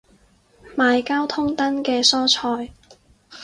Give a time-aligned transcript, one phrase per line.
[0.75, 2.73] 買交通燈嘅蔬菜